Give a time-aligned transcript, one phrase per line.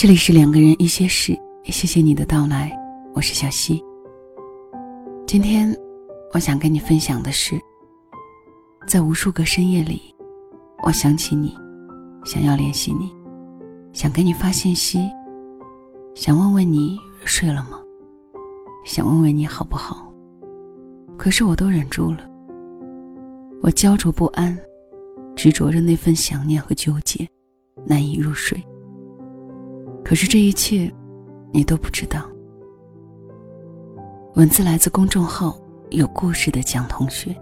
[0.00, 2.70] 这里是两个人一些事，谢谢你的到来，
[3.16, 3.82] 我是小溪。
[5.26, 5.76] 今天
[6.32, 7.60] 我想跟你分享的是，
[8.86, 10.14] 在无数个深夜里，
[10.84, 11.52] 我想起你，
[12.24, 13.12] 想要联系你，
[13.92, 15.00] 想给你发信息，
[16.14, 17.80] 想问问你睡了吗？
[18.84, 20.14] 想问问你好不好？
[21.16, 22.20] 可是我都忍住了，
[23.62, 24.56] 我焦灼不安，
[25.34, 27.28] 执着着那份想念和纠结，
[27.84, 28.64] 难以入睡。
[30.08, 30.90] 可是这一切，
[31.52, 32.22] 你都不知道。
[34.36, 35.54] 文字来自公众号
[35.92, 37.36] “有故事的蒋同学”。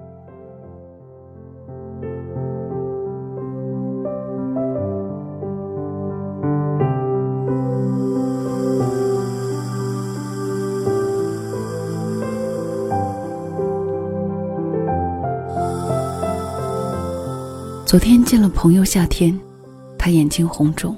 [17.86, 19.38] 昨天见了朋友夏天，
[19.96, 20.96] 他眼睛红肿。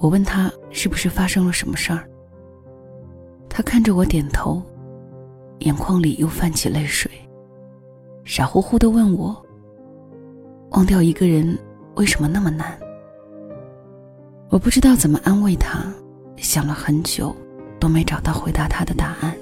[0.00, 2.08] 我问他是不是发生了什么事儿，
[3.50, 4.62] 他看着我点头，
[5.58, 7.10] 眼眶里又泛起泪水，
[8.24, 9.36] 傻乎乎的问我
[10.72, 11.56] ：“忘掉一个人
[11.96, 12.78] 为什么那么难？”
[14.48, 15.84] 我不知道怎么安慰他，
[16.38, 17.36] 想了很久，
[17.78, 19.36] 都没找到回答他的答案，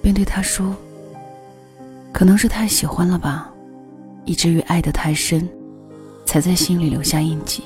[0.00, 0.74] 便对他说
[2.14, 3.52] ：“可能是太喜欢了吧，
[4.24, 5.46] 以至于爱得太深，
[6.24, 7.62] 才在心里留下印记。”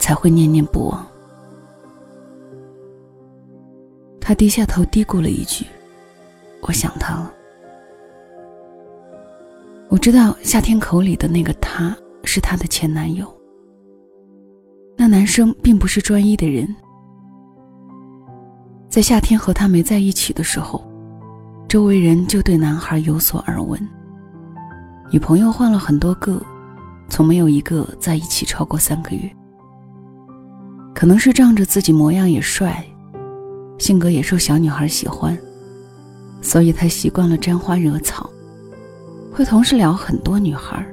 [0.00, 1.06] 才会念念不忘。
[4.20, 5.64] 他低下头嘀咕了一句
[6.62, 7.32] ：“我想他了。”
[9.88, 13.26] 我知道夏天口里的那个他是他的前男友。
[14.96, 16.74] 那男生并不是专一的人。
[18.88, 20.84] 在夏天和他没在一起的时候，
[21.68, 23.80] 周围人就对男孩有所耳闻。
[25.10, 26.40] 女朋友换了很多个，
[27.08, 29.36] 从没有一个在一起超过三个月。
[31.00, 32.84] 可能是仗着自己模样也帅，
[33.78, 35.34] 性格也受小女孩喜欢，
[36.42, 38.28] 所以他习惯了沾花惹草，
[39.32, 40.86] 会同时聊很多女孩，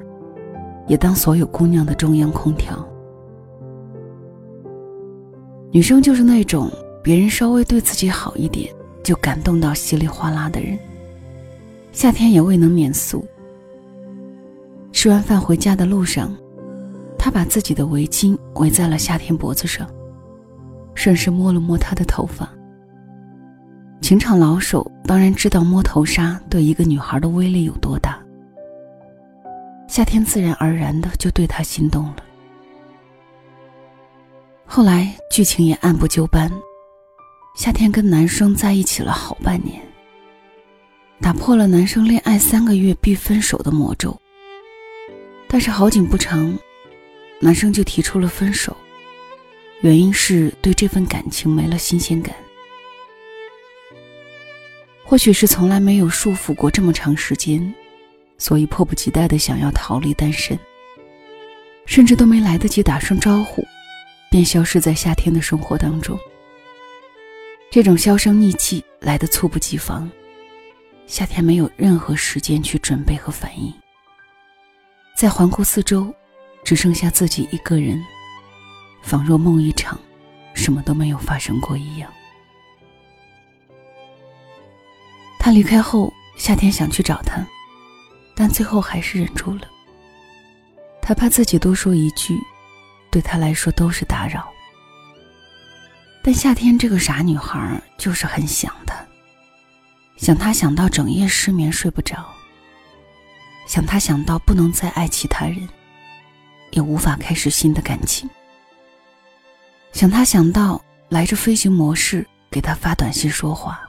[0.86, 2.82] 也当所有姑娘的中央空调。
[5.70, 6.70] 女生就是那种
[7.04, 8.74] 别人稍微对自己好一点
[9.04, 10.78] 就感动到稀里哗啦的人。
[11.92, 13.22] 夏天也未能免俗。
[14.90, 16.34] 吃完饭回家的路上，
[17.18, 19.86] 他把自己的围巾围在了夏天脖子上。
[20.98, 22.50] 顺势摸了摸她的头发。
[24.00, 28.18] 情场老手当然知道摸头杀对一个女孩的威力有多大。
[29.86, 32.16] 夏天自然而然的就对他心动了。
[34.66, 36.50] 后来剧情也按部就班，
[37.54, 39.80] 夏天跟男生在一起了好半年，
[41.20, 44.16] 打破了男生恋爱三个月必分手的魔咒。
[45.48, 46.52] 但是好景不长，
[47.40, 48.76] 男生就提出了分手。
[49.80, 52.34] 原因是对这份感情没了新鲜感，
[55.04, 57.72] 或许是从来没有束缚过这么长时间，
[58.38, 60.58] 所以迫不及待的想要逃离单身，
[61.86, 63.64] 甚至都没来得及打声招呼，
[64.32, 66.18] 便消失在夏天的生活当中。
[67.70, 70.10] 这种销声匿迹来得猝不及防，
[71.06, 73.72] 夏天没有任何时间去准备和反应，
[75.16, 76.12] 在环顾四周，
[76.64, 78.02] 只剩下自己一个人。
[79.02, 79.98] 仿若梦一场，
[80.54, 82.12] 什么都没有发生过一样。
[85.38, 87.46] 他离开后，夏天想去找他，
[88.34, 89.62] 但最后还是忍住了。
[91.00, 92.38] 他怕自己多说一句，
[93.10, 94.46] 对他来说都是打扰。
[96.22, 98.94] 但夏天这个傻女孩就是很想他，
[100.18, 102.26] 想他想到整夜失眠睡不着，
[103.66, 105.66] 想他想到不能再爱其他人，
[106.72, 108.28] 也无法开始新的感情。
[109.98, 113.82] 想他想到来着飞行模式给他发短信说话，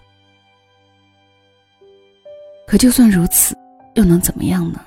[2.65, 3.55] 可就算如此，
[3.93, 4.83] 又能怎么样呢？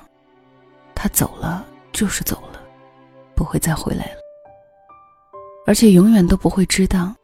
[0.93, 2.61] 他走了就是走了，
[3.35, 4.17] 不会再回来了，
[5.65, 7.15] 而且永远都不会知道，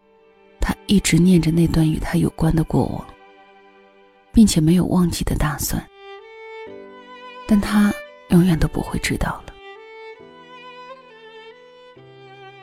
[0.61, 3.05] 他一直念着那段与他有关的过往，
[4.31, 5.85] 并且没有忘记的打算，
[7.45, 7.93] 但他
[8.29, 9.48] 永远都不会知道了。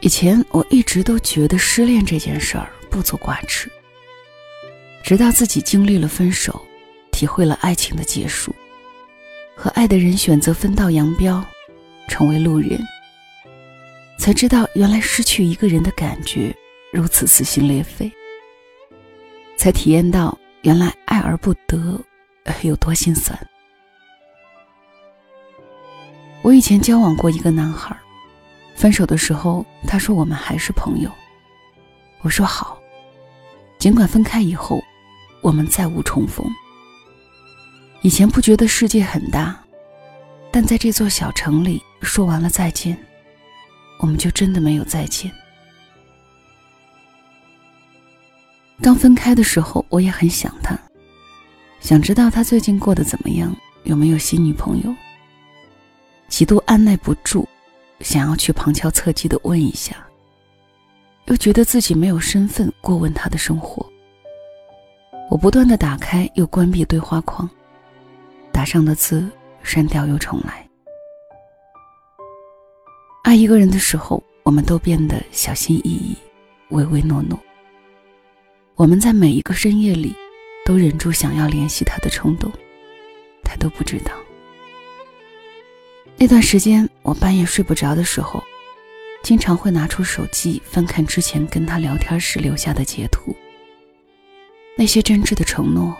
[0.06, 3.68] 以前我一直都觉得失恋这件事儿不足挂齿，
[5.02, 6.64] 直到自己经历了分手，
[7.10, 8.54] 体会了爱情的结束，
[9.56, 11.44] 和爱的人选择分道扬镳，
[12.06, 12.78] 成为路人，
[14.16, 16.54] 才知道原来失去一个人的感觉
[16.92, 18.08] 如此撕心裂肺，
[19.56, 22.00] 才体验到原来爱而不得
[22.62, 23.36] 有多心酸。
[26.42, 27.96] 我以前交往过一个男孩。
[28.76, 31.10] 分手的时候，他说我们还是朋友，
[32.20, 32.78] 我说好。
[33.78, 34.82] 尽管分开以后，
[35.40, 36.46] 我们再无重逢。
[38.02, 39.58] 以前不觉得世界很大，
[40.52, 42.96] 但在这座小城里说完了再见，
[43.98, 45.30] 我们就真的没有再见。
[48.82, 50.78] 刚分开的时候，我也很想他，
[51.80, 54.94] 想知道他最近过得怎么样，有没有新女朋友。
[56.28, 57.48] 极度按耐不住，
[58.00, 59.96] 想要去旁敲侧击的问一下，
[61.26, 63.84] 又觉得自己没有身份过问他的生活。
[65.30, 67.48] 我不断的打开又关闭对话框，
[68.52, 69.28] 打上的字
[69.62, 70.64] 删掉又重来。
[73.24, 76.16] 爱一个人的时候，我们都变得小心翼翼、
[76.68, 77.36] 唯唯诺诺。
[78.76, 80.14] 我们在每一个深夜里，
[80.64, 82.52] 都忍住想要联系他的冲动，
[83.42, 84.12] 他都不知道。
[86.18, 88.42] 那段时间，我半夜睡不着的时候，
[89.22, 93.36] 经常会拿出手机翻看之前跟他聊天时留下的截图。
[94.78, 95.94] 那些真挚的承诺，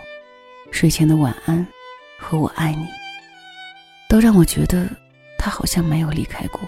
[0.71, 1.65] 睡前的晚安
[2.19, 2.87] 和我爱你，
[4.09, 4.89] 都让我觉得
[5.37, 6.61] 他好像没有离开过。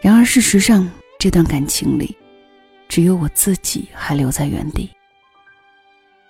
[0.00, 2.16] 然而事实上，这段感情里。
[2.88, 4.88] 只有我自己还留在原地，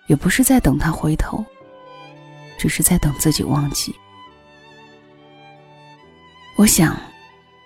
[0.06, 1.44] 也不是在等他回头，
[2.58, 3.94] 只是在等自己忘记。
[6.56, 6.98] 我想，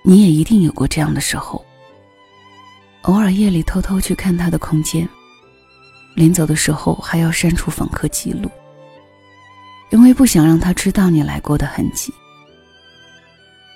[0.03, 1.65] 你也一定有过这样的时候，
[3.03, 5.09] 偶尔夜里偷偷去看他的空间，
[6.17, 8.51] 临走的时候还要删除访客记录，
[9.91, 12.13] 因为不想让他知道你来过的痕迹。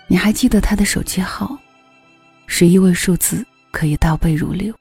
[0.09, 1.57] 你还记得他的手机号，
[2.49, 4.75] 十一位数字可以倒背如流。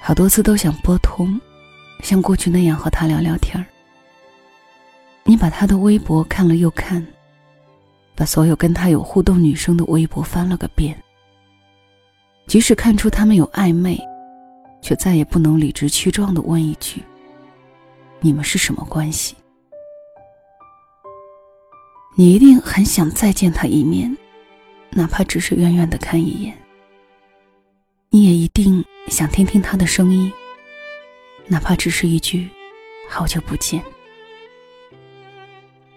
[0.00, 1.38] 好多次都想拨通，
[2.02, 3.66] 像过去那样和他聊聊天儿。
[5.22, 7.06] 你把他的微博看了又看，
[8.16, 10.96] 把所有跟他有互动女生的微博翻了个遍。
[12.46, 14.00] 即使看出他们有暧昧，
[14.80, 17.02] 却再也不能理直气壮的问一句
[18.20, 19.36] ：“你们是什么关系？”
[22.16, 24.16] 你一定很想再见他一面，
[24.90, 26.56] 哪怕只是远远的看一眼。
[28.08, 30.32] 你也一定想听听他的声音，
[31.46, 32.48] 哪怕只是一句
[33.10, 33.82] “好久不见”。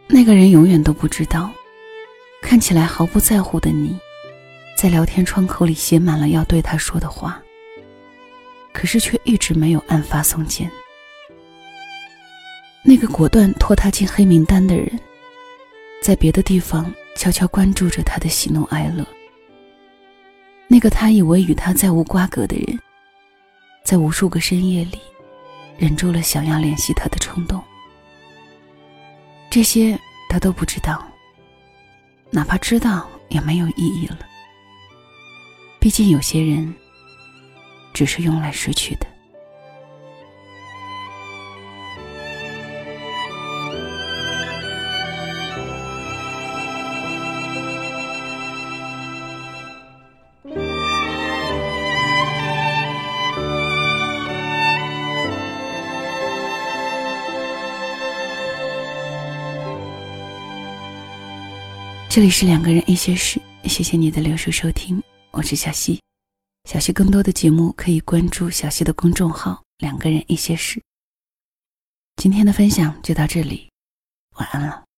[0.10, 1.50] 那个人永远都不知道，
[2.50, 3.96] 看起来毫不在乎的你，
[4.76, 7.40] 在聊天窗口里写满了要对他说的话，
[8.74, 10.68] 可是却一直没有按发送键。
[12.82, 15.00] 那个果断拖他进黑名单的人，
[16.02, 19.06] 在别的地方悄悄关注着他的喜怒哀乐。
[20.68, 22.80] 那个他以为与他再无瓜葛的人，
[23.84, 24.98] 在无数个深夜里，
[25.78, 27.64] 忍住了想要联系他的冲动。
[29.52, 29.96] 这些
[30.32, 31.08] 他都不知道，
[32.32, 34.20] 哪怕知道也没有意义了。
[35.80, 36.74] 毕竟有些人，
[37.94, 39.08] 只是用来失去的。
[62.10, 65.00] 这里是两个人一些事，谢谢你的留守收听，
[65.30, 66.02] 我是小溪。
[66.68, 70.82] 小溪更多的节目可以关注小溪的公众号“两个人一些事”。
[72.18, 73.70] 今天的分享就到这里，
[74.38, 74.89] 晚安了。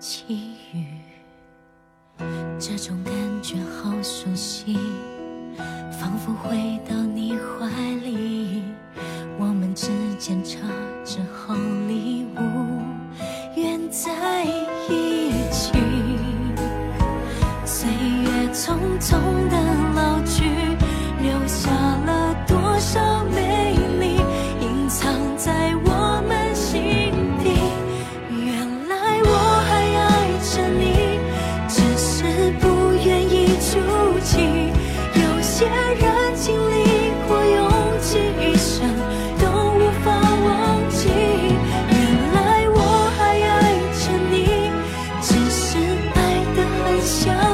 [0.00, 0.86] 起雨，
[2.58, 4.78] 这种感觉好熟悉，
[5.92, 7.68] 仿佛回到你怀
[8.02, 8.62] 里。
[9.38, 9.88] 我们之
[10.18, 10.56] 间差
[11.04, 11.54] 之毫
[11.86, 12.80] 厘，无
[13.60, 14.42] 缘在
[14.88, 15.74] 一起。
[17.66, 19.20] 岁月匆匆。
[19.50, 19.69] 的
[47.02, 47.49] 笑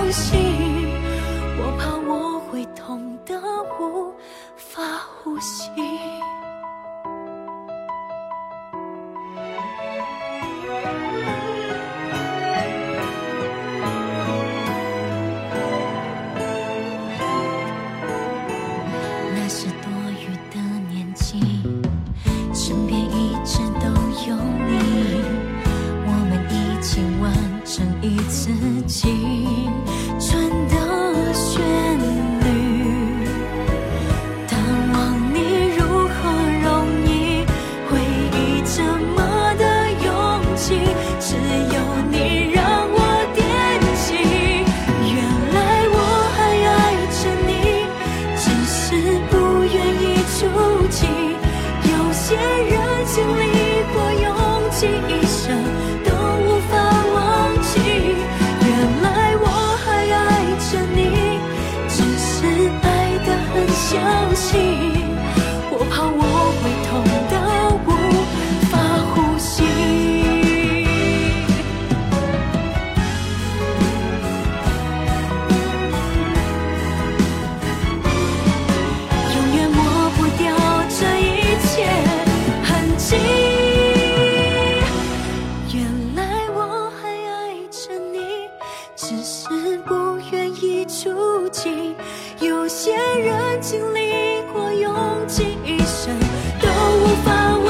[96.60, 96.66] 都
[96.98, 97.66] 无法忘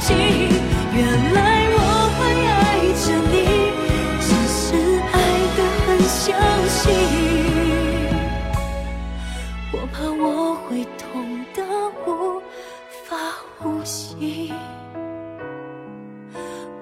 [0.00, 0.08] 记。
[0.94, 1.00] 原
[1.34, 1.38] 来
[1.74, 1.76] 我
[2.16, 2.60] 还爱
[3.02, 3.34] 着你，
[4.20, 4.62] 只是
[5.12, 5.14] 爱
[5.56, 6.22] 得很小
[6.68, 6.80] 心。
[9.72, 11.02] 我怕我会痛
[11.54, 11.58] 得
[12.06, 12.08] 无
[13.04, 13.16] 法
[13.58, 14.52] 呼吸，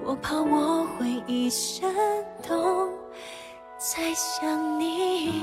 [0.03, 1.93] 我怕我会一生
[2.47, 2.89] 都
[3.77, 5.41] 在想你。